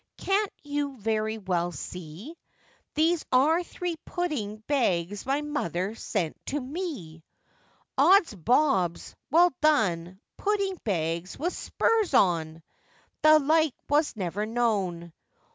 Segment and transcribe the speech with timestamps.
[0.17, 2.35] can't you very well see,
[2.95, 7.23] These are three pudding bags my mother sent to me?'
[7.99, 9.15] 'Ods bobs!
[9.29, 10.19] well done!
[10.37, 12.63] pudding bags with spurs on!
[13.21, 15.13] The like was never known!